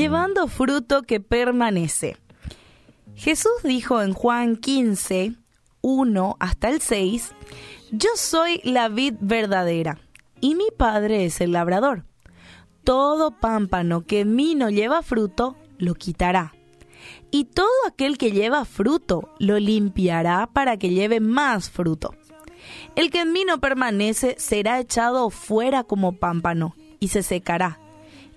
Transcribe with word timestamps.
llevando 0.00 0.48
fruto 0.48 1.02
que 1.02 1.20
permanece. 1.20 2.16
Jesús 3.16 3.52
dijo 3.62 4.00
en 4.00 4.14
Juan 4.14 4.56
15, 4.56 5.34
1 5.82 6.36
hasta 6.40 6.70
el 6.70 6.80
6, 6.80 7.34
Yo 7.92 8.08
soy 8.16 8.62
la 8.64 8.88
vid 8.88 9.16
verdadera, 9.20 9.98
y 10.40 10.54
mi 10.54 10.68
Padre 10.74 11.26
es 11.26 11.42
el 11.42 11.52
labrador. 11.52 12.06
Todo 12.82 13.30
pámpano 13.30 14.06
que 14.06 14.20
en 14.20 14.34
mí 14.36 14.54
no 14.54 14.70
lleva 14.70 15.02
fruto, 15.02 15.56
lo 15.76 15.94
quitará. 15.94 16.54
Y 17.30 17.44
todo 17.44 17.68
aquel 17.86 18.16
que 18.16 18.32
lleva 18.32 18.64
fruto, 18.64 19.34
lo 19.38 19.58
limpiará 19.58 20.48
para 20.50 20.78
que 20.78 20.88
lleve 20.88 21.20
más 21.20 21.68
fruto. 21.68 22.14
El 22.96 23.10
que 23.10 23.20
en 23.20 23.32
mí 23.34 23.44
no 23.44 23.60
permanece 23.60 24.36
será 24.38 24.80
echado 24.80 25.28
fuera 25.28 25.84
como 25.84 26.12
pámpano, 26.12 26.74
y 27.00 27.08
se 27.08 27.22
secará. 27.22 27.78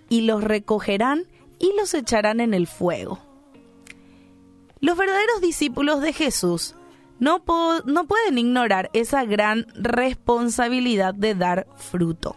Y 0.09 0.21
los 0.21 0.43
recogerán 0.43 1.25
y 1.63 1.71
los 1.77 1.93
echarán 1.93 2.41
en 2.41 2.53
el 2.53 2.67
fuego. 2.67 3.19
Los 4.81 4.97
verdaderos 4.97 5.39
discípulos 5.39 6.01
de 6.01 6.11
Jesús 6.11 6.75
no, 7.19 7.41
no 7.85 8.05
pueden 8.05 8.37
ignorar 8.37 8.89
esa 8.91 9.23
gran 9.23 9.65
responsabilidad 9.73 11.13
de 11.13 11.35
dar 11.35 11.67
fruto. 11.77 12.35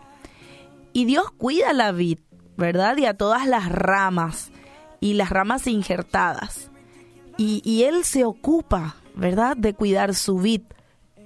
Y 0.93 1.07
Dios 1.07 1.33
cuida 1.33 1.73
la 1.73 1.91
vid, 1.91 2.21
¿verdad? 2.57 2.97
Y 2.99 3.07
a 3.07 3.17
todas 3.17 3.49
las 3.49 3.69
ramas 3.69 4.53
y 5.01 5.15
las 5.15 5.31
ramas 5.31 5.67
injertadas. 5.67 6.71
Y, 7.37 7.63
y 7.65 7.83
Él 7.83 8.05
se 8.05 8.25
ocupa, 8.25 8.95
¿verdad?, 9.17 9.57
de 9.57 9.75
cuidar 9.75 10.15
su 10.15 10.39
vid 10.39 10.63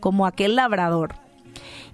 como 0.00 0.24
aquel 0.24 0.56
labrador. 0.56 1.16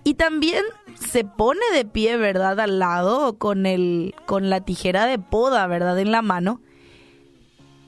Y 0.04 0.14
también 0.14 0.62
se 0.94 1.24
pone 1.24 1.60
de 1.72 1.84
pie, 1.84 2.16
¿verdad?, 2.16 2.60
al 2.60 2.78
lado 2.78 3.38
con, 3.38 3.66
el, 3.66 4.14
con 4.24 4.50
la 4.50 4.60
tijera 4.60 5.06
de 5.06 5.18
poda, 5.18 5.66
¿verdad?, 5.66 5.98
en 5.98 6.12
la 6.12 6.22
mano. 6.22 6.60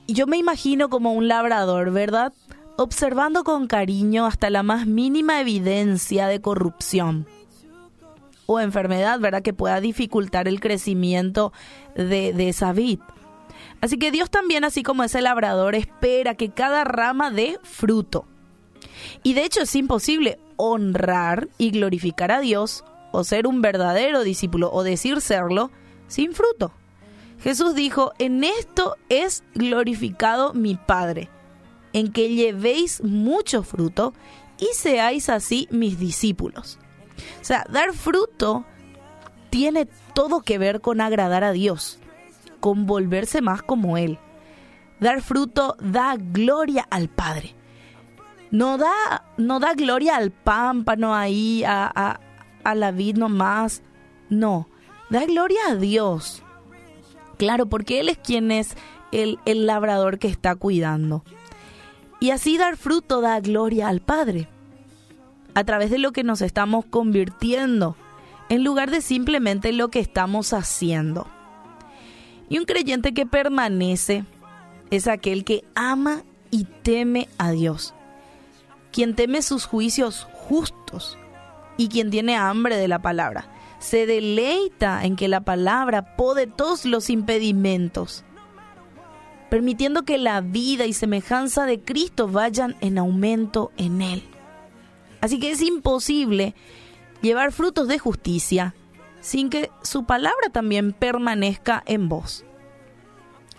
Y 0.05 0.13
yo 0.13 0.27
me 0.27 0.37
imagino 0.37 0.89
como 0.89 1.13
un 1.13 1.27
labrador, 1.27 1.91
¿verdad?, 1.91 2.33
observando 2.77 3.43
con 3.43 3.67
cariño 3.67 4.25
hasta 4.25 4.49
la 4.49 4.63
más 4.63 4.87
mínima 4.87 5.41
evidencia 5.41 6.27
de 6.27 6.41
corrupción 6.41 7.27
o 8.45 8.59
enfermedad, 8.59 9.19
¿verdad?, 9.19 9.41
que 9.41 9.53
pueda 9.53 9.79
dificultar 9.79 10.47
el 10.47 10.59
crecimiento 10.59 11.53
de, 11.95 12.33
de 12.33 12.49
esa 12.49 12.73
vid. 12.73 12.99
Así 13.81 13.97
que 13.97 14.11
Dios 14.11 14.29
también, 14.29 14.63
así 14.65 14.83
como 14.83 15.03
ese 15.03 15.21
labrador, 15.21 15.73
espera 15.75 16.35
que 16.35 16.49
cada 16.49 16.83
rama 16.83 17.31
dé 17.31 17.59
fruto. 17.63 18.25
Y 19.23 19.33
de 19.33 19.45
hecho 19.45 19.61
es 19.61 19.75
imposible 19.75 20.37
honrar 20.59 21.47
y 21.57 21.71
glorificar 21.71 22.31
a 22.31 22.41
Dios 22.41 22.83
o 23.13 23.23
ser 23.23 23.47
un 23.47 23.61
verdadero 23.61 24.23
discípulo 24.23 24.69
o 24.71 24.83
decir 24.83 25.21
serlo 25.21 25.71
sin 26.07 26.33
fruto. 26.33 26.73
Jesús 27.41 27.73
dijo, 27.73 28.11
en 28.19 28.43
esto 28.43 28.97
es 29.07 29.43
glorificado 29.55 30.53
mi 30.53 30.75
Padre, 30.75 31.29
en 31.93 32.11
que 32.11 32.35
llevéis 32.35 33.01
mucho 33.01 33.63
fruto 33.63 34.13
y 34.59 34.67
seáis 34.73 35.29
así 35.29 35.69
mis 35.71 35.97
discípulos. 35.97 36.77
O 37.41 37.45
sea, 37.45 37.65
dar 37.69 37.93
fruto 37.93 38.65
tiene 39.49 39.87
todo 40.13 40.41
que 40.41 40.57
ver 40.57 40.81
con 40.81 40.99
agradar 40.99 41.45
a 41.45 41.53
Dios, 41.53 41.99
con 42.59 42.85
volverse 42.85 43.41
más 43.41 43.61
como 43.63 43.97
Él. 43.97 44.19
Dar 44.99 45.21
fruto 45.21 45.77
da 45.79 46.17
gloria 46.17 46.85
al 46.89 47.07
Padre. 47.07 47.55
No 48.51 48.77
da, 48.77 49.23
no 49.39 49.59
da 49.59 49.73
gloria 49.73 50.17
al 50.17 50.31
pámpano 50.31 51.15
ahí, 51.15 51.63
a, 51.65 52.19
a, 52.63 52.75
la 52.75 52.91
vid 52.91 53.17
nomás. 53.17 53.81
No, 54.29 54.67
da 55.09 55.25
gloria 55.25 55.59
a 55.69 55.75
Dios. 55.75 56.43
Claro, 57.37 57.67
porque 57.67 57.99
Él 57.99 58.09
es 58.09 58.17
quien 58.17 58.51
es 58.51 58.75
el, 59.11 59.39
el 59.45 59.65
labrador 59.65 60.19
que 60.19 60.27
está 60.27 60.55
cuidando. 60.55 61.23
Y 62.19 62.31
así 62.31 62.57
dar 62.57 62.77
fruto 62.77 63.21
da 63.21 63.39
gloria 63.39 63.87
al 63.87 64.01
Padre. 64.01 64.49
A 65.55 65.63
través 65.63 65.89
de 65.89 65.97
lo 65.97 66.11
que 66.11 66.23
nos 66.23 66.41
estamos 66.41 66.85
convirtiendo, 66.85 67.95
en 68.49 68.63
lugar 68.63 68.91
de 68.91 69.01
simplemente 69.01 69.71
lo 69.71 69.89
que 69.89 69.99
estamos 69.99 70.53
haciendo. 70.53 71.27
Y 72.49 72.59
un 72.59 72.65
creyente 72.65 73.13
que 73.13 73.25
permanece 73.25 74.25
es 74.91 75.07
aquel 75.07 75.45
que 75.45 75.63
ama 75.75 76.23
y 76.51 76.65
teme 76.65 77.29
a 77.37 77.51
Dios, 77.51 77.93
quien 78.91 79.15
teme 79.15 79.41
sus 79.41 79.65
juicios 79.65 80.27
justos 80.31 81.17
y 81.77 81.87
quien 81.89 82.09
tiene 82.09 82.35
hambre 82.35 82.77
de 82.77 82.87
la 82.87 82.99
palabra. 82.99 83.47
Se 83.79 84.05
deleita 84.05 85.05
en 85.05 85.15
que 85.15 85.27
la 85.27 85.41
palabra 85.41 86.15
pode 86.17 86.47
todos 86.47 86.85
los 86.85 87.09
impedimentos, 87.09 88.25
permitiendo 89.49 90.03
que 90.03 90.17
la 90.17 90.41
vida 90.41 90.85
y 90.85 90.93
semejanza 90.93 91.65
de 91.65 91.79
Cristo 91.79 92.27
vayan 92.27 92.75
en 92.81 92.97
aumento 92.97 93.71
en 93.77 94.01
él. 94.01 94.23
Así 95.21 95.39
que 95.39 95.51
es 95.51 95.61
imposible 95.61 96.55
llevar 97.21 97.51
frutos 97.51 97.87
de 97.87 97.99
justicia 97.99 98.75
sin 99.21 99.49
que 99.49 99.69
su 99.83 100.05
palabra 100.05 100.49
también 100.51 100.93
permanezca 100.93 101.83
en 101.85 102.09
vos. 102.09 102.45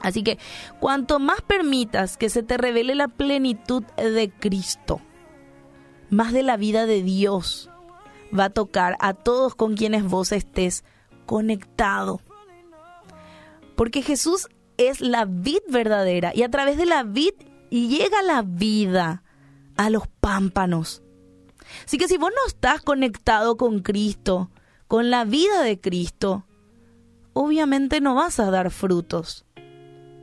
Así 0.00 0.22
que 0.22 0.38
cuanto 0.80 1.18
más 1.18 1.42
permitas 1.42 2.16
que 2.16 2.30
se 2.30 2.42
te 2.42 2.56
revele 2.56 2.94
la 2.94 3.08
plenitud 3.08 3.82
de 3.96 4.30
Cristo, 4.30 5.00
más 6.10 6.32
de 6.32 6.42
la 6.42 6.56
vida 6.56 6.86
de 6.86 7.02
Dios 7.02 7.70
va 8.38 8.44
a 8.44 8.50
tocar 8.50 8.96
a 9.00 9.14
todos 9.14 9.54
con 9.54 9.76
quienes 9.76 10.04
vos 10.04 10.32
estés 10.32 10.84
conectado. 11.26 12.20
Porque 13.76 14.02
Jesús 14.02 14.48
es 14.76 15.00
la 15.00 15.24
vid 15.24 15.60
verdadera 15.68 16.32
y 16.34 16.42
a 16.42 16.50
través 16.50 16.76
de 16.76 16.86
la 16.86 17.02
vid 17.02 17.32
llega 17.70 18.22
la 18.22 18.42
vida 18.42 19.22
a 19.76 19.90
los 19.90 20.06
pámpanos. 20.20 21.02
Así 21.84 21.98
que 21.98 22.08
si 22.08 22.16
vos 22.16 22.30
no 22.30 22.46
estás 22.46 22.82
conectado 22.82 23.56
con 23.56 23.80
Cristo, 23.80 24.50
con 24.88 25.10
la 25.10 25.24
vida 25.24 25.62
de 25.62 25.80
Cristo, 25.80 26.46
obviamente 27.32 28.00
no 28.00 28.14
vas 28.14 28.40
a 28.40 28.50
dar 28.50 28.70
frutos. 28.70 29.44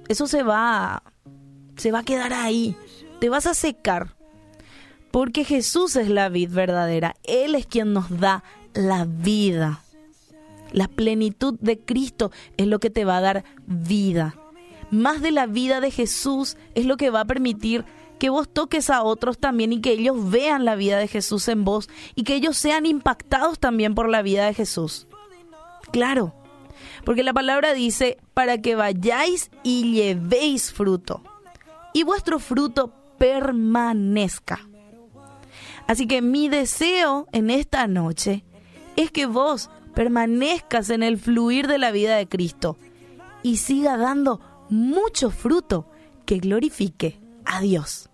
Eso 0.07 0.27
se 0.27 0.43
va, 0.43 1.03
se 1.77 1.91
va 1.91 1.99
a 1.99 2.03
quedar 2.03 2.33
ahí. 2.33 2.75
Te 3.19 3.29
vas 3.29 3.47
a 3.47 3.53
secar. 3.53 4.16
Porque 5.11 5.43
Jesús 5.43 5.95
es 5.95 6.09
la 6.09 6.29
vid 6.29 6.49
verdadera. 6.51 7.15
Él 7.23 7.55
es 7.55 7.65
quien 7.65 7.93
nos 7.93 8.19
da 8.19 8.43
la 8.73 9.05
vida. 9.05 9.81
La 10.71 10.87
plenitud 10.87 11.55
de 11.59 11.79
Cristo 11.79 12.31
es 12.57 12.67
lo 12.67 12.79
que 12.79 12.89
te 12.89 13.05
va 13.05 13.17
a 13.17 13.21
dar 13.21 13.43
vida. 13.65 14.35
Más 14.91 15.21
de 15.21 15.31
la 15.31 15.45
vida 15.45 15.81
de 15.81 15.91
Jesús 15.91 16.57
es 16.75 16.85
lo 16.85 16.97
que 16.97 17.09
va 17.09 17.21
a 17.21 17.25
permitir 17.25 17.85
que 18.19 18.29
vos 18.29 18.49
toques 18.49 18.89
a 18.89 19.03
otros 19.03 19.37
también 19.37 19.73
y 19.73 19.81
que 19.81 19.91
ellos 19.91 20.29
vean 20.29 20.65
la 20.65 20.75
vida 20.75 20.97
de 20.97 21.07
Jesús 21.07 21.47
en 21.47 21.63
vos 21.63 21.89
y 22.15 22.23
que 22.23 22.35
ellos 22.35 22.57
sean 22.57 22.85
impactados 22.85 23.59
también 23.59 23.95
por 23.95 24.09
la 24.09 24.21
vida 24.21 24.45
de 24.45 24.53
Jesús. 24.53 25.07
Claro, 25.91 26.33
porque 27.05 27.23
la 27.23 27.33
palabra 27.33 27.73
dice, 27.73 28.17
para 28.33 28.59
que 28.59 28.75
vayáis 28.75 29.51
y 29.63 29.93
llevéis 29.93 30.71
fruto, 30.73 31.21
y 31.93 32.03
vuestro 32.03 32.39
fruto 32.39 32.93
permanezca. 33.17 34.67
Así 35.87 36.05
que 36.05 36.21
mi 36.21 36.49
deseo 36.49 37.27
en 37.31 37.49
esta 37.49 37.87
noche 37.87 38.43
es 38.95 39.11
que 39.11 39.25
vos 39.25 39.69
permanezcas 39.95 40.89
en 40.89 41.01
el 41.01 41.17
fluir 41.17 41.67
de 41.67 41.77
la 41.77 41.91
vida 41.91 42.17
de 42.17 42.27
Cristo 42.27 42.77
y 43.41 43.57
siga 43.57 43.97
dando 43.97 44.41
mucho 44.69 45.31
fruto 45.31 45.89
que 46.25 46.39
glorifique 46.39 47.19
a 47.45 47.61
Dios. 47.61 48.09